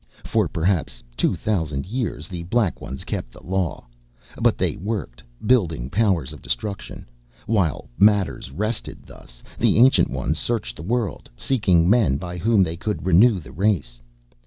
[0.23, 3.85] "For perhaps two thousand years the Black Ones kept the law.
[4.41, 7.07] But they worked, building powers of destruction.
[7.45, 12.77] While matters rested thus, the Ancient Ones searched the world, seeking men by whom they
[12.77, 13.99] could renew the race.